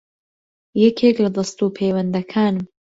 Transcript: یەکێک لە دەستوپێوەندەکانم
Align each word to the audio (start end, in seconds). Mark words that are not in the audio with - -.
یەکێک 0.85 1.15
لە 1.23 1.29
دەستوپێوەندەکانم 1.37 2.65